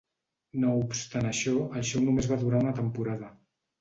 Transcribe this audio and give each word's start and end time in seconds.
No 0.61 0.71
obstant 0.85 1.29
això, 1.31 1.53
el 1.81 1.85
xou 1.93 2.03
només 2.07 2.31
va 2.33 2.41
durar 2.45 2.63
una 2.67 2.77
temporada. 2.81 3.31